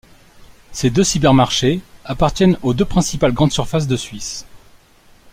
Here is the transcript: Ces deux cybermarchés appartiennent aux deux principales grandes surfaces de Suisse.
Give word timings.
Ces 0.71 0.89
deux 0.89 1.03
cybermarchés 1.03 1.79
appartiennent 2.05 2.57
aux 2.63 2.73
deux 2.73 2.85
principales 2.85 3.33
grandes 3.33 3.51
surfaces 3.51 3.85
de 3.85 3.95
Suisse. 3.95 4.47